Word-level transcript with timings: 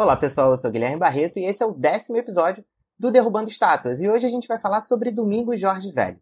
Olá 0.00 0.14
pessoal, 0.16 0.52
eu 0.52 0.56
sou 0.56 0.70
Guilherme 0.70 0.96
Barreto 0.96 1.40
e 1.40 1.44
esse 1.44 1.60
é 1.60 1.66
o 1.66 1.72
décimo 1.72 2.16
episódio 2.16 2.64
do 2.96 3.10
Derrubando 3.10 3.50
Estátuas. 3.50 4.00
E 4.00 4.08
hoje 4.08 4.26
a 4.26 4.28
gente 4.28 4.46
vai 4.46 4.56
falar 4.56 4.80
sobre 4.82 5.10
Domingos 5.10 5.58
Jorge 5.58 5.90
Velho. 5.90 6.20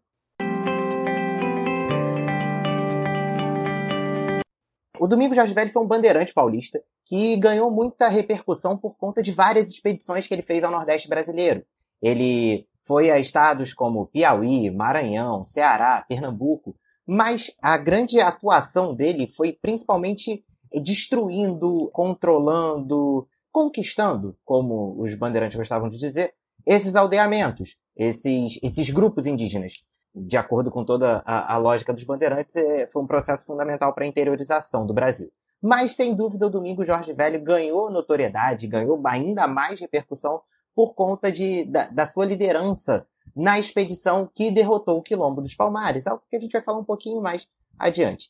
O 4.99 5.05
Domingos 5.05 5.35
Jorge 5.35 5.53
Velho 5.53 5.69
foi 5.69 5.83
um 5.83 5.87
bandeirante 5.87 6.33
paulista 6.33 6.81
que 7.05 7.37
ganhou 7.37 7.69
muita 7.69 8.07
repercussão 8.07 8.75
por 8.75 8.97
conta 8.97 9.21
de 9.21 9.31
várias 9.31 9.69
expedições 9.69 10.25
que 10.25 10.33
ele 10.33 10.41
fez 10.41 10.63
ao 10.63 10.71
Nordeste 10.71 11.07
brasileiro. 11.07 11.63
Ele 12.01 12.67
foi 12.81 13.11
a 13.11 13.19
estados 13.19 13.75
como 13.75 14.07
Piauí, 14.07 14.71
Maranhão, 14.71 15.43
Ceará, 15.43 16.03
Pernambuco, 16.09 16.75
mas 17.05 17.51
a 17.61 17.77
grande 17.77 18.19
atuação 18.19 18.95
dele 18.95 19.27
foi 19.27 19.53
principalmente 19.53 20.43
destruindo, 20.73 21.91
controlando, 21.93 23.27
conquistando, 23.57 24.37
como 24.45 25.01
os 25.01 25.15
bandeirantes 25.15 25.57
gostavam 25.57 25.89
de 25.89 25.97
dizer, 25.97 26.31
esses 26.63 26.95
aldeamentos, 26.95 27.75
esses, 27.95 28.59
esses 28.61 28.91
grupos 28.91 29.25
indígenas. 29.25 29.73
De 30.13 30.37
acordo 30.37 30.69
com 30.69 30.85
toda 30.85 31.23
a, 31.25 31.55
a 31.55 31.57
lógica 31.57 31.91
dos 31.91 32.03
bandeirantes, 32.03 32.55
é, 32.55 32.85
foi 32.85 33.01
um 33.01 33.07
processo 33.07 33.47
fundamental 33.47 33.95
para 33.95 34.03
a 34.03 34.07
interiorização 34.07 34.85
do 34.85 34.93
Brasil. 34.93 35.31
Mas, 35.59 35.95
sem 35.95 36.13
dúvida, 36.13 36.45
o 36.45 36.51
Domingo 36.51 36.85
Jorge 36.85 37.13
Velho 37.13 37.41
ganhou 37.41 37.89
notoriedade, 37.89 38.67
ganhou 38.67 39.01
ainda 39.07 39.47
mais 39.47 39.79
repercussão 39.79 40.39
por 40.75 40.93
conta 40.93 41.31
de, 41.31 41.65
da, 41.65 41.87
da 41.87 42.05
sua 42.05 42.25
liderança 42.25 43.07
na 43.35 43.57
expedição 43.57 44.29
que 44.35 44.51
derrotou 44.51 44.99
o 44.99 45.01
Quilombo 45.01 45.41
dos 45.41 45.55
Palmares, 45.55 46.05
algo 46.05 46.21
que 46.29 46.35
a 46.35 46.39
gente 46.39 46.51
vai 46.51 46.61
falar 46.61 46.77
um 46.77 46.85
pouquinho 46.85 47.19
mais 47.23 47.47
adiante. 47.79 48.29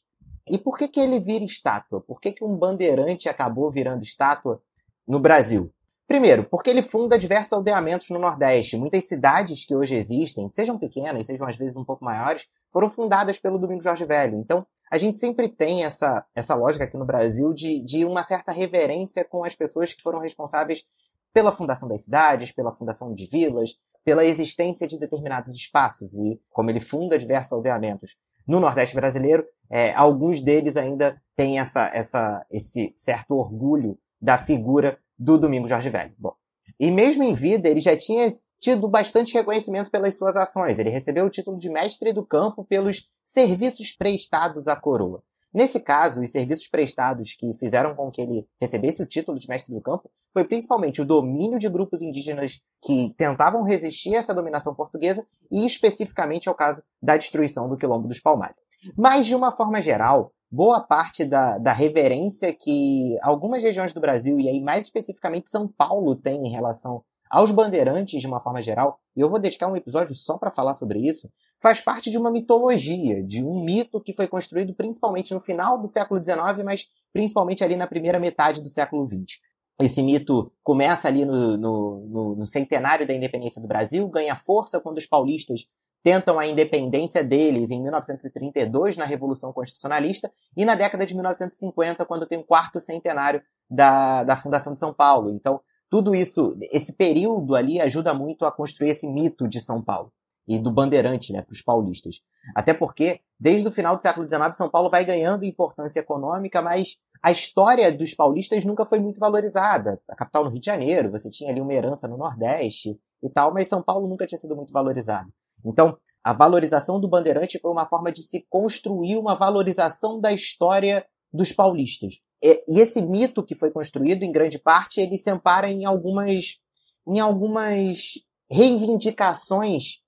E 0.49 0.57
por 0.57 0.77
que, 0.77 0.87
que 0.87 1.01
ele 1.01 1.19
vira 1.19 1.43
estátua? 1.43 1.99
Por 1.99 2.21
que, 2.21 2.31
que 2.31 2.45
um 2.45 2.55
bandeirante 2.55 3.27
acabou 3.27 3.69
virando 3.69 4.03
estátua 4.03 4.61
no 5.07 5.19
Brasil? 5.19 5.71
Primeiro, 6.07 6.45
porque 6.45 6.69
ele 6.69 6.81
funda 6.81 7.17
diversos 7.17 7.51
aldeamentos 7.51 8.09
no 8.09 8.17
Nordeste. 8.17 8.77
Muitas 8.77 9.05
cidades 9.09 9.65
que 9.65 9.75
hoje 9.75 9.95
existem, 9.95 10.49
sejam 10.53 10.79
pequenas, 10.79 11.27
sejam 11.27 11.45
às 11.45 11.57
vezes 11.57 11.75
um 11.75 11.83
pouco 11.83 12.05
maiores, 12.05 12.47
foram 12.71 12.89
fundadas 12.89 13.39
pelo 13.39 13.59
Domingos 13.59 13.83
Jorge 13.83 14.05
Velho. 14.05 14.39
Então, 14.39 14.65
a 14.89 14.97
gente 14.97 15.19
sempre 15.19 15.49
tem 15.49 15.83
essa, 15.83 16.25
essa 16.33 16.55
lógica 16.55 16.85
aqui 16.85 16.95
no 16.95 17.05
Brasil 17.05 17.53
de, 17.53 17.81
de 17.83 18.05
uma 18.05 18.23
certa 18.23 18.53
reverência 18.53 19.25
com 19.25 19.43
as 19.43 19.53
pessoas 19.53 19.93
que 19.93 20.01
foram 20.01 20.19
responsáveis 20.19 20.85
pela 21.33 21.51
fundação 21.51 21.89
das 21.89 22.05
cidades, 22.05 22.53
pela 22.53 22.71
fundação 22.71 23.13
de 23.13 23.25
vilas, 23.25 23.75
pela 24.05 24.23
existência 24.23 24.87
de 24.87 24.97
determinados 24.97 25.53
espaços. 25.53 26.13
E 26.17 26.39
como 26.49 26.69
ele 26.69 26.79
funda 26.79 27.19
diversos 27.19 27.51
aldeamentos 27.51 28.15
no 28.47 28.61
Nordeste 28.61 28.95
brasileiro, 28.95 29.45
é, 29.69 29.93
alguns 29.93 30.41
deles 30.41 30.77
ainda 30.77 31.21
têm 31.35 31.59
essa, 31.59 31.91
essa, 31.93 32.45
esse 32.49 32.93
certo 32.95 33.35
orgulho 33.35 33.99
da 34.21 34.37
figura 34.37 34.99
do 35.17 35.37
Domingo 35.37 35.67
Jorge 35.67 35.89
Velho. 35.89 36.13
Bom, 36.17 36.33
e 36.79 36.91
mesmo 36.91 37.23
em 37.23 37.33
vida, 37.33 37.67
ele 37.67 37.81
já 37.81 37.97
tinha 37.97 38.27
tido 38.59 38.87
bastante 38.87 39.33
reconhecimento 39.33 39.89
pelas 39.89 40.17
suas 40.17 40.35
ações. 40.35 40.77
Ele 40.77 40.89
recebeu 40.89 41.25
o 41.25 41.29
título 41.29 41.57
de 41.57 41.69
mestre 41.69 42.13
do 42.13 42.25
campo 42.25 42.63
pelos 42.63 43.09
serviços 43.23 43.91
prestados 43.91 44.67
à 44.67 44.75
coroa. 44.75 45.23
Nesse 45.51 45.79
caso, 45.79 46.21
os 46.21 46.31
serviços 46.31 46.67
prestados 46.67 47.33
que 47.33 47.51
fizeram 47.55 47.95
com 47.95 48.11
que 48.11 48.21
ele 48.21 48.47
recebesse 48.61 49.01
o 49.01 49.07
título 49.07 49.39
de 49.39 49.47
mestre 49.47 49.73
do 49.73 49.81
campo 49.81 50.11
foi 50.31 50.43
principalmente 50.43 51.01
o 51.01 51.05
domínio 51.05 51.57
de 51.57 51.67
grupos 51.67 52.01
indígenas 52.01 52.61
que 52.83 53.11
tentavam 53.17 53.63
resistir 53.63 54.15
a 54.15 54.19
essa 54.19 54.35
dominação 54.35 54.75
portuguesa 54.75 55.25
e 55.51 55.65
especificamente 55.65 56.47
ao 56.47 56.53
caso 56.53 56.83
da 57.01 57.17
destruição 57.17 57.67
do 57.67 57.77
Quilombo 57.77 58.07
dos 58.07 58.19
Palmares. 58.19 58.55
Mas, 58.95 59.25
de 59.25 59.33
uma 59.33 59.51
forma 59.51 59.81
geral, 59.81 60.31
boa 60.49 60.79
parte 60.81 61.25
da, 61.25 61.57
da 61.57 61.73
reverência 61.73 62.53
que 62.53 63.17
algumas 63.21 63.63
regiões 63.63 63.93
do 63.93 64.01
Brasil, 64.01 64.39
e 64.39 64.47
aí 64.47 64.61
mais 64.61 64.85
especificamente 64.85 65.49
São 65.49 65.67
Paulo, 65.67 66.15
tem 66.15 66.47
em 66.47 66.51
relação 66.51 67.03
aos 67.29 67.51
bandeirantes 67.51 68.21
de 68.21 68.27
uma 68.27 68.39
forma 68.39 68.61
geral, 68.61 68.99
e 69.15 69.19
eu 69.19 69.29
vou 69.29 69.39
dedicar 69.39 69.67
um 69.67 69.75
episódio 69.75 70.15
só 70.15 70.37
para 70.37 70.51
falar 70.51 70.73
sobre 70.73 71.05
isso, 71.05 71.29
faz 71.61 71.81
parte 71.81 72.09
de 72.09 72.17
uma 72.17 72.31
mitologia, 72.31 73.21
de 73.23 73.43
um 73.43 73.63
mito 73.63 73.99
que 74.01 74.13
foi 74.13 74.27
construído 74.27 74.73
principalmente 74.73 75.33
no 75.33 75.41
final 75.41 75.77
do 75.77 75.87
século 75.87 76.23
XIX, 76.23 76.63
mas 76.63 76.87
principalmente 77.11 77.63
ali 77.63 77.75
na 77.75 77.87
primeira 77.87 78.19
metade 78.19 78.61
do 78.61 78.69
século 78.69 79.05
XX. 79.05 79.39
Esse 79.79 80.01
mito 80.01 80.51
começa 80.63 81.07
ali 81.07 81.25
no, 81.25 81.57
no, 81.57 82.07
no, 82.07 82.35
no 82.35 82.45
centenário 82.45 83.05
da 83.05 83.13
independência 83.13 83.61
do 83.61 83.67
Brasil, 83.67 84.07
ganha 84.07 84.35
força 84.35 84.79
quando 84.79 84.97
os 84.97 85.05
paulistas 85.05 85.67
tentam 86.03 86.39
a 86.39 86.47
independência 86.47 87.23
deles 87.23 87.71
em 87.71 87.81
1932, 87.81 88.97
na 88.97 89.05
Revolução 89.05 89.51
Constitucionalista, 89.51 90.31
e 90.55 90.63
na 90.63 90.75
década 90.75 91.05
de 91.05 91.13
1950, 91.13 92.05
quando 92.05 92.25
tem 92.25 92.37
o 92.37 92.43
quarto 92.43 92.79
centenário 92.79 93.41
da, 93.69 94.23
da 94.23 94.37
fundação 94.37 94.73
de 94.73 94.79
São 94.79 94.93
Paulo. 94.93 95.31
Então, 95.31 95.59
tudo 95.89 96.15
isso, 96.15 96.57
esse 96.71 96.93
período 96.93 97.55
ali 97.55 97.79
ajuda 97.79 98.13
muito 98.13 98.45
a 98.45 98.51
construir 98.51 98.89
esse 98.89 99.07
mito 99.07 99.47
de 99.47 99.61
São 99.61 99.81
Paulo 99.81 100.11
e 100.47 100.57
do 100.57 100.71
bandeirante, 100.71 101.33
né, 101.33 101.41
para 101.41 101.53
os 101.53 101.61
paulistas. 101.61 102.21
Até 102.55 102.73
porque, 102.73 103.19
desde 103.37 103.67
o 103.67 103.71
final 103.71 103.95
do 103.95 104.01
século 104.01 104.27
XIX, 104.27 104.55
São 104.55 104.69
Paulo 104.69 104.89
vai 104.89 105.03
ganhando 105.03 105.43
importância 105.43 105.99
econômica, 105.99 106.61
mas 106.61 106.97
a 107.21 107.31
história 107.31 107.91
dos 107.91 108.13
paulistas 108.13 108.63
nunca 108.63 108.85
foi 108.85 108.99
muito 108.99 109.19
valorizada. 109.19 109.99
A 110.07 110.15
capital 110.15 110.45
no 110.45 110.49
Rio 110.49 110.59
de 110.59 110.65
Janeiro, 110.65 111.11
você 111.11 111.29
tinha 111.29 111.51
ali 111.51 111.59
uma 111.59 111.73
herança 111.73 112.07
no 112.07 112.17
Nordeste 112.17 112.97
e 113.21 113.29
tal, 113.29 113.53
mas 113.53 113.67
São 113.67 113.81
Paulo 113.81 114.07
nunca 114.07 114.25
tinha 114.25 114.37
sido 114.37 114.55
muito 114.55 114.71
valorizado. 114.71 115.29
Então, 115.65 115.97
a 116.23 116.33
valorização 116.33 116.99
do 116.99 117.07
bandeirante 117.07 117.59
foi 117.59 117.71
uma 117.71 117.85
forma 117.85 118.11
de 118.11 118.23
se 118.23 118.45
construir 118.49 119.17
uma 119.17 119.35
valorização 119.35 120.19
da 120.19 120.31
história 120.31 121.05
dos 121.31 121.51
paulistas. 121.51 122.15
E, 122.41 122.63
esse 122.67 123.01
mito 123.01 123.43
que 123.43 123.55
foi 123.55 123.71
construído, 123.71 124.23
em 124.23 124.31
grande 124.31 124.59
parte, 124.59 125.01
ele 125.01 125.17
se 125.17 125.29
ampara 125.29 125.69
em 125.69 125.85
algumas, 125.85 126.59
em 127.07 127.19
algumas 127.19 128.13
reivindicações 128.51 130.01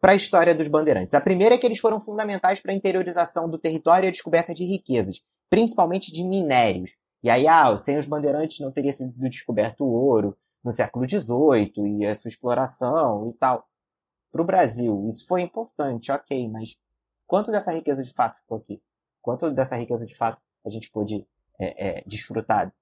para 0.00 0.12
a 0.12 0.16
história 0.16 0.54
dos 0.54 0.68
bandeirantes. 0.68 1.14
A 1.14 1.20
primeira 1.20 1.54
é 1.54 1.58
que 1.58 1.66
eles 1.66 1.80
foram 1.80 2.00
fundamentais 2.00 2.60
para 2.60 2.72
a 2.72 2.74
interiorização 2.74 3.48
do 3.48 3.58
território 3.58 4.06
e 4.06 4.08
a 4.08 4.12
descoberta 4.12 4.54
de 4.54 4.64
riquezas, 4.64 5.20
principalmente 5.50 6.12
de 6.12 6.24
minérios. 6.24 6.96
E 7.22 7.28
aí, 7.28 7.48
ah, 7.48 7.76
sem 7.76 7.96
os 7.96 8.06
bandeirantes 8.06 8.60
não 8.60 8.70
teria 8.70 8.92
sido 8.92 9.12
descoberto 9.28 9.84
o 9.84 9.90
ouro 9.90 10.36
no 10.64 10.72
século 10.72 11.08
XVIII 11.08 11.98
e 11.98 12.06
a 12.06 12.14
sua 12.14 12.28
exploração 12.28 13.28
e 13.30 13.38
tal. 13.38 13.64
Para 14.38 14.44
o 14.44 14.46
Brasil, 14.46 15.08
isso 15.08 15.26
foi 15.26 15.42
importante, 15.42 16.12
ok, 16.12 16.48
mas 16.48 16.76
quanto 17.26 17.50
dessa 17.50 17.72
riqueza 17.72 18.04
de 18.04 18.12
fato 18.12 18.38
ficou 18.38 18.58
aqui? 18.58 18.80
Quanto 19.20 19.50
dessa 19.50 19.74
riqueza 19.74 20.06
de 20.06 20.14
fato 20.14 20.40
a 20.64 20.70
gente 20.70 20.88
pôde 20.92 21.26
é, 21.58 21.88
é, 21.88 22.04
desfrutar 22.06 22.72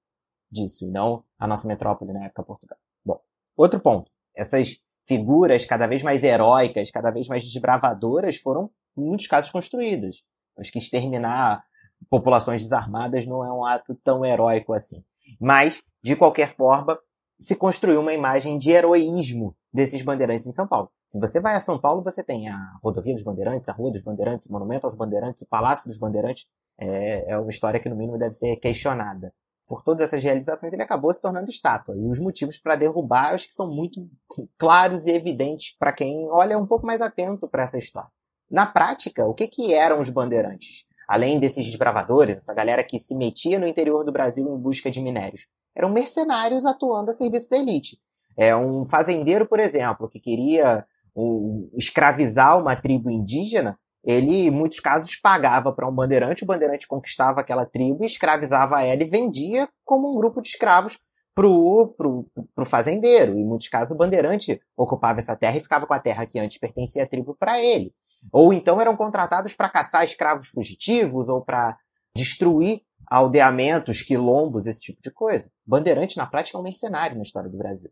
disso, 0.51 0.85
e 0.85 0.87
não 0.87 1.23
a 1.39 1.47
nossa 1.47 1.67
metrópole 1.67 2.13
na 2.13 2.25
época 2.25 2.43
Portugal? 2.43 2.77
Bom, 3.03 3.19
outro 3.55 3.79
ponto. 3.79 4.11
Essas 4.35 4.79
figuras 5.03 5.65
cada 5.65 5.87
vez 5.87 6.03
mais 6.03 6.23
heróicas, 6.23 6.91
cada 6.91 7.09
vez 7.09 7.27
mais 7.27 7.43
desbravadoras 7.43 8.37
foram, 8.37 8.69
em 8.95 9.01
muitos 9.01 9.25
casos, 9.25 9.49
construídas. 9.49 10.17
Acho 10.59 10.71
que 10.71 10.77
exterminar 10.77 11.65
populações 12.07 12.61
desarmadas 12.61 13.25
não 13.25 13.43
é 13.43 13.51
um 13.51 13.65
ato 13.65 13.95
tão 14.03 14.23
heróico 14.23 14.73
assim. 14.73 15.03
Mas, 15.39 15.81
de 16.03 16.15
qualquer 16.15 16.55
forma, 16.55 16.99
se 17.39 17.55
construiu 17.55 18.01
uma 18.01 18.13
imagem 18.13 18.57
de 18.57 18.71
heroísmo 18.71 19.55
desses 19.71 20.01
bandeirantes 20.01 20.47
em 20.47 20.51
São 20.51 20.67
Paulo. 20.67 20.89
Se 21.05 21.19
você 21.19 21.39
vai 21.39 21.55
a 21.55 21.59
São 21.59 21.79
Paulo, 21.79 22.03
você 22.03 22.23
tem 22.23 22.49
a 22.49 22.57
Rodovia 22.83 23.13
dos 23.13 23.23
Bandeirantes, 23.23 23.69
a 23.69 23.73
Rua 23.73 23.91
dos 23.91 24.01
Bandeirantes, 24.01 24.49
o 24.49 24.53
Monumento 24.53 24.87
aos 24.87 24.95
Bandeirantes, 24.95 25.43
o 25.43 25.47
Palácio 25.47 25.87
dos 25.87 25.97
Bandeirantes. 25.97 26.45
É, 26.79 27.31
é 27.31 27.37
uma 27.37 27.49
história 27.49 27.79
que, 27.79 27.89
no 27.89 27.95
mínimo, 27.95 28.17
deve 28.17 28.33
ser 28.33 28.55
questionada 28.57 29.31
por 29.67 29.83
todas 29.83 30.07
essas 30.07 30.23
realizações, 30.23 30.71
ele 30.71 30.81
acabou 30.81 31.13
se 31.13 31.21
tornando 31.21 31.49
estátua. 31.49 31.95
E 31.95 32.09
os 32.09 32.19
motivos 32.19 32.57
para 32.57 32.77
derrubar, 32.77 33.33
acho 33.33 33.47
que 33.47 33.53
são 33.53 33.69
muito 33.69 34.09
claros 34.57 35.05
e 35.05 35.11
evidentes 35.11 35.75
para 35.77 35.91
quem 35.91 36.25
olha 36.29 36.57
um 36.57 36.65
pouco 36.65 36.87
mais 36.87 37.01
atento 37.01 37.47
para 37.47 37.63
essa 37.63 37.77
história. 37.77 38.09
Na 38.49 38.65
prática, 38.65 39.25
o 39.27 39.33
que, 39.33 39.45
que 39.45 39.73
eram 39.73 39.99
os 39.99 40.09
bandeirantes? 40.09 40.85
Além 41.05 41.37
desses 41.37 41.65
desbravadores, 41.65 42.37
essa 42.37 42.53
galera 42.53 42.83
que 42.83 42.97
se 42.97 43.15
metia 43.15 43.59
no 43.59 43.67
interior 43.67 44.05
do 44.05 44.11
Brasil 44.11 44.47
em 44.47 44.57
busca 44.57 44.89
de 44.89 45.01
minérios, 45.01 45.47
eram 45.77 45.89
mercenários 45.89 46.65
atuando 46.65 47.11
a 47.11 47.13
serviço 47.13 47.49
da 47.51 47.57
elite. 47.57 47.99
É 48.35 48.55
um 48.55 48.83
fazendeiro, 48.83 49.45
por 49.45 49.59
exemplo, 49.59 50.09
que 50.09 50.19
queria 50.19 50.83
um, 51.15 51.69
escravizar 51.75 52.59
uma 52.59 52.75
tribo 52.75 53.11
indígena, 53.11 53.77
ele, 54.03 54.47
em 54.47 54.51
muitos 54.51 54.79
casos, 54.79 55.15
pagava 55.15 55.71
para 55.73 55.87
um 55.87 55.93
bandeirante, 55.93 56.43
o 56.43 56.47
bandeirante 56.47 56.87
conquistava 56.87 57.41
aquela 57.41 57.65
tribo, 57.65 58.05
escravizava 58.05 58.81
ela 58.81 59.03
e 59.03 59.09
vendia 59.09 59.67
como 59.83 60.11
um 60.11 60.15
grupo 60.15 60.41
de 60.41 60.47
escravos 60.47 60.97
pro, 61.35 61.93
pro, 61.97 62.25
pro 62.55 62.65
fazendeiro. 62.65 63.37
Em 63.37 63.45
muitos 63.45 63.67
casos, 63.67 63.93
o 63.93 63.97
bandeirante 63.97 64.59
ocupava 64.75 65.19
essa 65.19 65.35
terra 65.35 65.57
e 65.57 65.61
ficava 65.61 65.85
com 65.85 65.93
a 65.93 65.99
terra 65.99 66.25
que 66.25 66.39
antes 66.39 66.57
pertencia 66.57 67.03
à 67.03 67.07
tribo 67.07 67.35
para 67.37 67.61
ele. 67.61 67.93
Ou 68.31 68.53
então 68.53 68.79
eram 68.79 68.95
contratados 68.95 69.53
para 69.53 69.69
caçar 69.69 70.03
escravos 70.03 70.47
fugitivos 70.47 71.27
ou 71.27 71.41
para 71.41 71.77
destruir 72.15 72.81
aldeamentos, 73.09 74.01
quilombos, 74.01 74.67
esse 74.67 74.81
tipo 74.81 75.01
de 75.01 75.11
coisa. 75.11 75.51
Bandeirante, 75.65 76.17
na 76.17 76.25
prática, 76.25 76.57
é 76.57 76.59
um 76.59 76.63
mercenário 76.63 77.15
na 77.15 77.23
história 77.23 77.49
do 77.49 77.57
Brasil. 77.57 77.91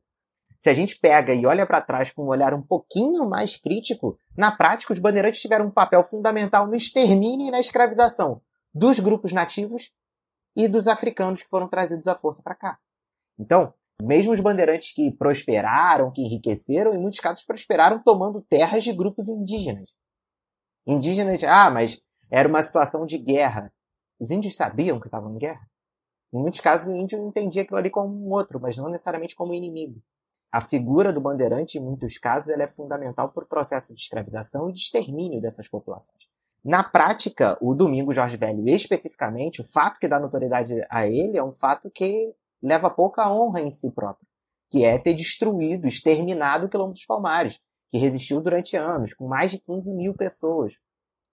Se 0.60 0.70
a 0.70 0.74
gente 0.74 0.98
pega 0.98 1.34
e 1.34 1.46
olha 1.46 1.66
para 1.66 1.82
trás 1.82 2.12
com 2.12 2.24
um 2.24 2.30
olhar 2.30 2.54
um 2.54 2.62
pouquinho 2.62 3.28
mais 3.30 3.56
crítico, 3.56 4.18
na 4.38 4.52
prática 4.52 4.94
os 4.94 5.00
bandeirantes 5.00 5.42
tiveram 5.42 5.68
um 5.68 5.72
papel 5.72 6.04
fundamental 6.04 6.68
no 6.68 6.76
extermínio 6.76 7.48
e 7.48 7.52
na 7.52 7.60
escravização 7.60 8.42
dos 8.74 9.00
grupos 9.00 9.32
nativos 9.32 9.92
e 10.56 10.68
dos 10.68 10.88
africanos 10.88 11.42
que 11.42 11.50
foram 11.50 11.68
trazidos 11.68 12.08
à 12.08 12.16
força 12.16 12.42
para 12.42 12.56
cá. 12.56 12.80
Então, 13.38 13.74
Mesmo 14.02 14.34
os 14.34 14.42
bandeirantes 14.42 14.94
que 14.94 15.10
prosperaram, 15.12 16.12
que 16.12 16.22
enriqueceram, 16.22 16.94
em 16.94 17.00
muitos 17.00 17.20
casos 17.20 17.46
prosperaram 17.46 18.02
tomando 18.04 18.42
terras 18.42 18.84
de 18.84 18.92
grupos 18.92 19.30
indígenas. 19.30 19.90
Indígenas, 20.86 21.44
ah, 21.44 21.70
mas 21.70 22.02
era 22.30 22.48
uma 22.48 22.62
situação 22.62 23.06
de 23.06 23.18
guerra. 23.18 23.72
Os 24.20 24.32
índios 24.32 24.56
sabiam 24.56 25.00
que 25.00 25.08
estavam 25.08 25.34
em 25.34 25.38
guerra? 25.38 25.68
Em 26.34 26.40
muitos 26.40 26.60
casos, 26.60 26.88
o 26.88 26.96
índio 26.96 27.20
entendia 27.20 27.62
aquilo 27.62 27.78
ali 27.78 27.90
como 27.90 28.14
um 28.14 28.32
outro, 28.32 28.60
mas 28.60 28.78
não 28.78 28.90
necessariamente 28.90 29.36
como 29.36 29.54
inimigo. 29.54 30.02
A 30.52 30.62
figura 30.62 31.12
do 31.12 31.20
bandeirante, 31.20 31.78
em 31.78 31.82
muitos 31.82 32.18
casos, 32.18 32.50
é 32.50 32.68
fundamental 32.68 33.30
para 33.30 33.44
o 33.44 33.48
processo 33.48 33.94
de 33.94 34.02
escravização 34.02 34.70
e 34.70 34.74
de 34.74 34.80
extermínio 34.80 35.42
dessas 35.42 35.68
populações. 35.68 36.30
Na 36.64 36.84
prática, 36.84 37.58
o 37.62 37.76
Domingo 37.76 38.14
Jorge 38.14 38.38
Velho, 38.38 38.68
especificamente, 38.68 39.62
o 39.62 39.64
fato 39.64 40.00
que 40.00 40.08
dá 40.08 40.20
notoriedade 40.20 40.76
a 40.90 41.06
ele 41.06 41.38
é 41.38 41.44
um 41.44 41.54
fato 41.54 41.92
que 41.92 42.34
leva 42.62 42.90
pouca 42.90 43.32
honra 43.32 43.62
em 43.62 43.70
si 43.70 43.94
próprio, 43.94 44.28
que 44.72 44.84
é 44.84 44.98
ter 44.98 45.14
destruído, 45.14 45.88
exterminado 45.88 46.66
o 46.66 46.70
Quilombo 46.70 46.94
dos 46.94 47.06
Palmares, 47.06 47.60
que 47.92 47.98
resistiu 47.98 48.42
durante 48.42 48.76
anos, 48.76 49.14
com 49.14 49.28
mais 49.28 49.52
de 49.52 49.60
15 49.60 49.94
mil 49.96 50.14
pessoas. 50.14 50.74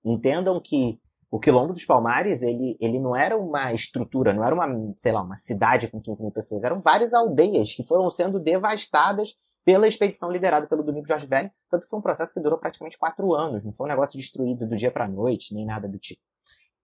Entendam 0.04 0.60
que 0.60 1.00
o 1.32 1.40
Quilombo 1.40 1.72
dos 1.72 1.86
Palmares, 1.86 2.42
ele, 2.42 2.76
ele 2.78 3.00
não 3.00 3.16
era 3.16 3.38
uma 3.38 3.72
estrutura, 3.72 4.34
não 4.34 4.44
era 4.44 4.54
uma, 4.54 4.94
sei 4.98 5.12
lá, 5.12 5.22
uma 5.22 5.38
cidade 5.38 5.88
com 5.88 5.98
15 5.98 6.22
mil 6.22 6.30
pessoas, 6.30 6.62
eram 6.62 6.82
várias 6.82 7.14
aldeias 7.14 7.72
que 7.72 7.82
foram 7.82 8.10
sendo 8.10 8.38
devastadas 8.38 9.34
pela 9.64 9.88
expedição 9.88 10.30
liderada 10.30 10.66
pelo 10.66 10.82
Domingo 10.82 11.08
Jorge 11.08 11.24
Velho, 11.24 11.50
tanto 11.70 11.84
que 11.84 11.88
foi 11.88 11.98
um 11.98 12.02
processo 12.02 12.34
que 12.34 12.40
durou 12.40 12.58
praticamente 12.58 12.98
quatro 12.98 13.32
anos, 13.32 13.64
não 13.64 13.72
foi 13.72 13.86
um 13.86 13.88
negócio 13.88 14.18
destruído 14.18 14.68
do 14.68 14.76
dia 14.76 14.90
para 14.90 15.06
a 15.06 15.08
noite, 15.08 15.54
nem 15.54 15.64
nada 15.64 15.88
do 15.88 15.98
tipo. 15.98 16.20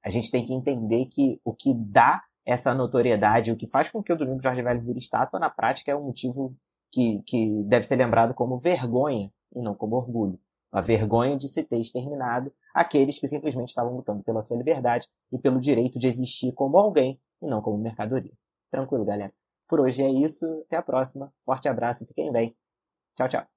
A 0.02 0.08
gente 0.08 0.30
tem 0.30 0.42
que 0.42 0.54
entender 0.54 1.04
que 1.06 1.38
o 1.44 1.52
que 1.52 1.74
dá 1.74 2.22
essa 2.46 2.72
notoriedade, 2.72 3.52
o 3.52 3.56
que 3.56 3.66
faz 3.66 3.90
com 3.90 4.02
que 4.02 4.14
o 4.14 4.16
Domingo 4.16 4.42
Jorge 4.42 4.62
Velho 4.62 4.80
vire 4.80 4.98
estátua, 4.98 5.38
na 5.38 5.50
prática 5.50 5.92
é 5.92 5.94
um 5.94 6.04
motivo 6.04 6.56
que, 6.90 7.22
que 7.26 7.62
deve 7.64 7.84
ser 7.84 7.96
lembrado 7.96 8.32
como 8.32 8.58
vergonha 8.58 9.30
e 9.54 9.60
não 9.60 9.74
como 9.74 9.96
orgulho. 9.96 10.40
A 10.72 10.80
vergonha 10.80 11.36
de 11.36 11.48
se 11.48 11.62
ter 11.62 11.78
exterminado 11.78 12.50
aqueles 12.74 13.18
que 13.18 13.28
simplesmente 13.28 13.68
estavam 13.68 13.94
lutando 13.94 14.22
pela 14.22 14.40
sua 14.40 14.56
liberdade 14.56 15.08
e 15.32 15.38
pelo 15.38 15.60
direito 15.60 15.98
de 15.98 16.06
existir 16.06 16.52
como 16.52 16.78
alguém 16.78 17.20
e 17.42 17.46
não 17.46 17.62
como 17.62 17.78
mercadoria. 17.78 18.32
Tranquilo, 18.70 19.04
galera? 19.04 19.32
Por 19.68 19.80
hoje 19.80 20.02
é 20.02 20.10
isso. 20.10 20.46
Até 20.66 20.76
a 20.76 20.82
próxima. 20.82 21.32
Forte 21.44 21.68
abraço 21.68 22.04
e 22.04 22.06
fiquem 22.06 22.32
bem. 22.32 22.56
Tchau, 23.16 23.28
tchau. 23.28 23.48